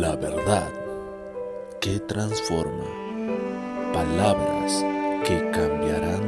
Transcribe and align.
La 0.00 0.16
verdad 0.16 0.72
que 1.78 2.00
transforma. 2.00 2.86
Palabras 3.92 4.82
que 5.22 5.38
cambiarán 5.50 6.22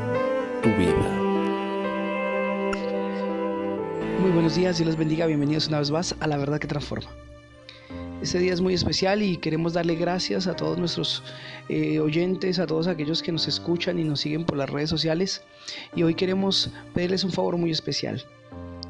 tu 0.63 0.69
vida. 0.69 1.11
Muy 4.21 4.33
buenos 4.33 4.55
días, 4.55 4.77
Dios 4.77 4.89
les 4.89 4.99
bendiga, 4.99 5.25
bienvenidos 5.25 5.69
una 5.69 5.79
vez 5.79 5.91
más 5.91 6.15
a 6.21 6.27
La 6.27 6.37
verdad 6.37 6.59
que 6.59 6.67
transforma. 6.67 7.11
Este 8.21 8.39
día 8.39 8.53
es 8.53 8.61
muy 8.61 8.75
especial 8.75 9.23
y 9.23 9.39
queremos 9.39 9.73
darle 9.73 9.95
gracias 9.95 10.47
a 10.47 10.55
todos 10.55 10.77
nuestros 10.77 11.23
eh, 11.71 12.01
oyentes, 12.01 12.59
a 12.59 12.67
todos 12.67 12.87
aquellos 12.87 13.23
que 13.23 13.33
nos 13.33 13.49
escuchan 13.49 13.99
y 13.99 14.05
nos 14.05 14.21
siguen 14.21 14.45
por 14.45 14.59
las 14.59 14.69
redes 14.69 14.91
sociales. 14.91 15.43
Y 15.97 16.03
hoy 16.03 16.15
queremos 16.15 16.71
pedirles 16.93 17.25
un 17.25 17.33
favor 17.33 17.57
muy 17.57 17.71
especial 17.71 18.27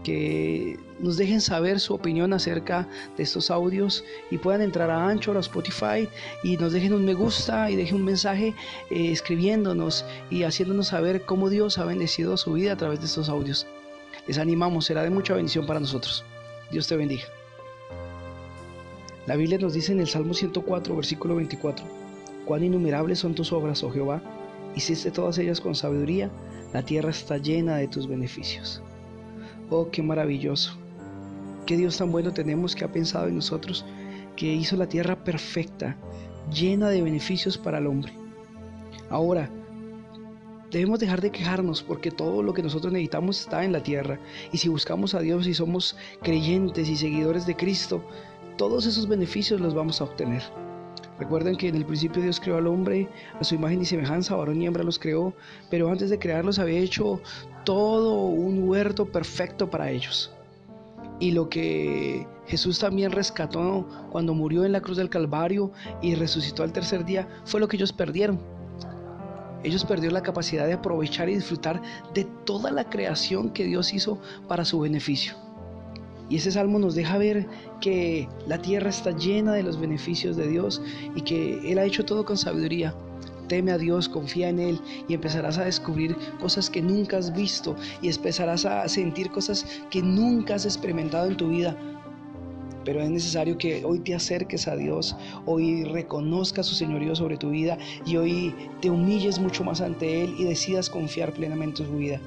que 0.04 0.78
nos 1.00 1.16
dejen 1.16 1.40
saber 1.40 1.80
su 1.80 1.94
opinión 1.94 2.32
acerca 2.32 2.88
de 3.16 3.24
estos 3.24 3.50
audios 3.50 4.04
y 4.30 4.38
puedan 4.38 4.62
entrar 4.62 4.90
a 4.90 5.08
Anchor 5.08 5.36
a 5.36 5.40
Spotify 5.40 6.08
y 6.44 6.56
nos 6.56 6.72
dejen 6.72 6.92
un 6.92 7.04
me 7.04 7.14
gusta 7.14 7.70
y 7.70 7.76
dejen 7.76 7.96
un 7.96 8.04
mensaje 8.04 8.54
eh, 8.90 9.10
escribiéndonos 9.10 10.04
y 10.30 10.44
haciéndonos 10.44 10.88
saber 10.88 11.24
cómo 11.24 11.50
Dios 11.50 11.78
ha 11.78 11.84
bendecido 11.84 12.36
su 12.36 12.52
vida 12.52 12.74
a 12.74 12.76
través 12.76 13.00
de 13.00 13.06
estos 13.06 13.28
audios. 13.28 13.66
Les 14.28 14.38
animamos, 14.38 14.84
será 14.84 15.02
de 15.02 15.10
mucha 15.10 15.34
bendición 15.34 15.66
para 15.66 15.80
nosotros. 15.80 16.24
Dios 16.70 16.86
te 16.86 16.96
bendiga. 16.96 17.24
La 19.26 19.36
Biblia 19.36 19.58
nos 19.58 19.74
dice 19.74 19.92
en 19.92 20.00
el 20.00 20.06
Salmo 20.06 20.34
104, 20.34 20.94
versículo 20.94 21.36
24, 21.36 21.84
cuán 22.44 22.62
innumerables 22.62 23.18
son 23.18 23.34
tus 23.34 23.52
obras, 23.52 23.82
oh 23.82 23.90
Jehová, 23.90 24.22
hiciste 24.76 25.10
todas 25.10 25.38
ellas 25.38 25.60
con 25.60 25.74
sabiduría, 25.74 26.30
la 26.74 26.82
tierra 26.82 27.10
está 27.10 27.38
llena 27.38 27.76
de 27.76 27.88
tus 27.88 28.06
beneficios. 28.06 28.82
Oh, 29.70 29.90
qué 29.90 30.02
maravilloso. 30.02 30.76
Qué 31.66 31.76
Dios 31.76 31.96
tan 31.96 32.12
bueno 32.12 32.32
tenemos 32.32 32.74
que 32.74 32.84
ha 32.84 32.92
pensado 32.92 33.28
en 33.28 33.36
nosotros, 33.36 33.84
que 34.36 34.52
hizo 34.52 34.76
la 34.76 34.88
tierra 34.88 35.24
perfecta, 35.24 35.96
llena 36.52 36.90
de 36.90 37.00
beneficios 37.00 37.56
para 37.56 37.78
el 37.78 37.86
hombre. 37.86 38.12
Ahora, 39.08 39.48
debemos 40.70 41.00
dejar 41.00 41.20
de 41.20 41.30
quejarnos 41.30 41.82
porque 41.82 42.10
todo 42.10 42.42
lo 42.42 42.52
que 42.52 42.62
nosotros 42.62 42.92
necesitamos 42.92 43.40
está 43.40 43.64
en 43.64 43.72
la 43.72 43.82
tierra. 43.82 44.18
Y 44.52 44.58
si 44.58 44.68
buscamos 44.68 45.14
a 45.14 45.20
Dios 45.20 45.46
y 45.46 45.54
somos 45.54 45.96
creyentes 46.22 46.88
y 46.88 46.96
seguidores 46.96 47.46
de 47.46 47.56
Cristo, 47.56 48.04
todos 48.58 48.84
esos 48.86 49.08
beneficios 49.08 49.60
los 49.60 49.74
vamos 49.74 50.00
a 50.00 50.04
obtener. 50.04 50.42
Recuerden 51.18 51.56
que 51.56 51.68
en 51.68 51.76
el 51.76 51.86
principio 51.86 52.22
Dios 52.22 52.40
creó 52.40 52.56
al 52.56 52.66
hombre 52.66 53.08
a 53.38 53.44
su 53.44 53.54
imagen 53.54 53.80
y 53.80 53.84
semejanza, 53.84 54.34
varón 54.34 54.60
y 54.60 54.66
hembra 54.66 54.82
los 54.82 54.98
creó, 54.98 55.32
pero 55.70 55.88
antes 55.88 56.10
de 56.10 56.18
crearlos 56.18 56.58
había 56.58 56.80
hecho 56.80 57.20
todo 57.64 58.26
un 58.26 58.68
huerto 58.68 59.06
perfecto 59.06 59.70
para 59.70 59.90
ellos. 59.90 60.32
Y 61.20 61.30
lo 61.30 61.48
que 61.48 62.26
Jesús 62.46 62.80
también 62.80 63.12
rescató 63.12 63.86
cuando 64.10 64.34
murió 64.34 64.64
en 64.64 64.72
la 64.72 64.80
cruz 64.80 64.96
del 64.96 65.08
Calvario 65.08 65.70
y 66.02 66.16
resucitó 66.16 66.64
al 66.64 66.72
tercer 66.72 67.04
día 67.04 67.28
fue 67.44 67.60
lo 67.60 67.68
que 67.68 67.76
ellos 67.76 67.92
perdieron. 67.92 68.40
Ellos 69.62 69.84
perdieron 69.84 70.14
la 70.14 70.22
capacidad 70.22 70.66
de 70.66 70.74
aprovechar 70.74 71.28
y 71.28 71.36
disfrutar 71.36 71.80
de 72.12 72.24
toda 72.44 72.70
la 72.70 72.90
creación 72.90 73.50
que 73.50 73.64
Dios 73.64 73.94
hizo 73.94 74.18
para 74.48 74.64
su 74.64 74.80
beneficio. 74.80 75.43
Y 76.28 76.36
ese 76.36 76.52
salmo 76.52 76.78
nos 76.78 76.94
deja 76.94 77.18
ver 77.18 77.46
que 77.80 78.28
la 78.46 78.60
tierra 78.60 78.90
está 78.90 79.10
llena 79.10 79.52
de 79.52 79.62
los 79.62 79.78
beneficios 79.78 80.36
de 80.36 80.48
Dios 80.48 80.82
y 81.14 81.22
que 81.22 81.70
Él 81.70 81.78
ha 81.78 81.84
hecho 81.84 82.04
todo 82.04 82.24
con 82.24 82.36
sabiduría. 82.36 82.94
Teme 83.48 83.72
a 83.72 83.78
Dios, 83.78 84.08
confía 84.08 84.48
en 84.48 84.58
Él 84.58 84.80
y 85.06 85.14
empezarás 85.14 85.58
a 85.58 85.64
descubrir 85.64 86.16
cosas 86.40 86.70
que 86.70 86.80
nunca 86.80 87.18
has 87.18 87.34
visto 87.34 87.76
y 88.00 88.08
empezarás 88.08 88.64
a 88.64 88.88
sentir 88.88 89.30
cosas 89.30 89.66
que 89.90 90.02
nunca 90.02 90.54
has 90.54 90.64
experimentado 90.64 91.26
en 91.26 91.36
tu 91.36 91.48
vida. 91.48 91.76
Pero 92.84 93.00
es 93.00 93.10
necesario 93.10 93.56
que 93.56 93.84
hoy 93.84 93.98
te 93.98 94.14
acerques 94.14 94.68
a 94.68 94.76
Dios, 94.76 95.16
hoy 95.46 95.84
reconozcas 95.84 96.66
su 96.66 96.74
señorío 96.74 97.14
sobre 97.14 97.36
tu 97.36 97.50
vida 97.50 97.78
y 98.04 98.16
hoy 98.16 98.54
te 98.80 98.90
humilles 98.90 99.38
mucho 99.38 99.64
más 99.64 99.80
ante 99.80 100.22
Él 100.22 100.34
y 100.38 100.44
decidas 100.44 100.90
confiar 100.90 101.32
plenamente 101.32 101.82
en 101.82 101.88
su 101.88 101.96
vida. 101.96 102.20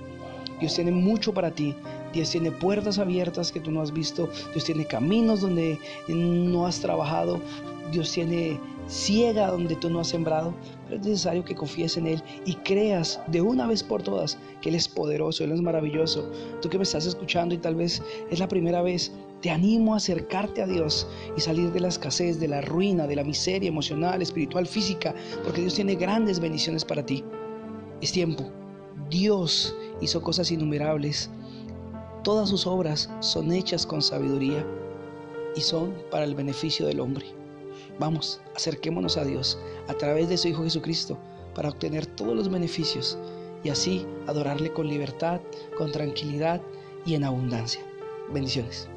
Dios 0.59 0.73
tiene 0.73 0.91
mucho 0.91 1.33
para 1.33 1.51
ti. 1.51 1.75
Dios 2.13 2.29
tiene 2.29 2.51
puertas 2.51 2.99
abiertas 2.99 3.51
que 3.51 3.59
tú 3.59 3.71
no 3.71 3.81
has 3.81 3.91
visto. 3.91 4.29
Dios 4.53 4.65
tiene 4.65 4.85
caminos 4.85 5.41
donde 5.41 5.79
no 6.07 6.65
has 6.65 6.79
trabajado. 6.79 7.39
Dios 7.91 8.11
tiene 8.11 8.59
ciega 8.87 9.47
donde 9.47 9.75
tú 9.75 9.89
no 9.89 9.99
has 9.99 10.07
sembrado. 10.07 10.53
Pero 10.85 11.01
es 11.01 11.07
necesario 11.07 11.43
que 11.43 11.55
confíes 11.55 11.97
en 11.97 12.07
Él 12.07 12.23
y 12.45 12.55
creas 12.55 13.19
de 13.27 13.41
una 13.41 13.67
vez 13.67 13.83
por 13.83 14.01
todas 14.01 14.37
que 14.61 14.69
Él 14.69 14.75
es 14.75 14.87
poderoso, 14.87 15.43
Él 15.43 15.51
es 15.51 15.61
maravilloso. 15.61 16.29
Tú 16.61 16.69
que 16.69 16.77
me 16.77 16.83
estás 16.83 17.05
escuchando 17.05 17.53
y 17.53 17.57
tal 17.57 17.75
vez 17.75 18.01
es 18.31 18.39
la 18.39 18.47
primera 18.47 18.81
vez, 18.81 19.11
te 19.41 19.51
animo 19.51 19.93
a 19.93 19.97
acercarte 19.97 20.61
a 20.61 20.67
Dios 20.67 21.07
y 21.35 21.41
salir 21.41 21.71
de 21.71 21.81
la 21.81 21.89
escasez, 21.89 22.39
de 22.39 22.47
la 22.47 22.61
ruina, 22.61 23.05
de 23.05 23.15
la 23.15 23.23
miseria 23.23 23.69
emocional, 23.69 24.21
espiritual, 24.21 24.65
física, 24.65 25.13
porque 25.43 25.61
Dios 25.61 25.75
tiene 25.75 25.95
grandes 25.95 26.39
bendiciones 26.39 26.83
para 26.83 27.05
ti. 27.05 27.23
Es 28.01 28.11
tiempo. 28.11 28.49
Dios 29.09 29.75
hizo 30.01 30.21
cosas 30.21 30.51
innumerables. 30.51 31.29
Todas 32.23 32.49
sus 32.49 32.67
obras 32.67 33.09
son 33.19 33.51
hechas 33.51 33.85
con 33.85 34.01
sabiduría 34.01 34.65
y 35.55 35.61
son 35.61 35.93
para 36.11 36.25
el 36.25 36.35
beneficio 36.35 36.85
del 36.85 36.99
hombre. 36.99 37.25
Vamos, 37.99 38.41
acerquémonos 38.55 39.17
a 39.17 39.23
Dios 39.23 39.57
a 39.87 39.93
través 39.93 40.29
de 40.29 40.37
su 40.37 40.49
Hijo 40.49 40.63
Jesucristo 40.63 41.17
para 41.55 41.69
obtener 41.69 42.05
todos 42.05 42.35
los 42.35 42.49
beneficios 42.49 43.17
y 43.63 43.69
así 43.69 44.05
adorarle 44.27 44.71
con 44.71 44.87
libertad, 44.87 45.41
con 45.77 45.91
tranquilidad 45.91 46.61
y 47.05 47.15
en 47.15 47.23
abundancia. 47.23 47.81
Bendiciones. 48.31 48.87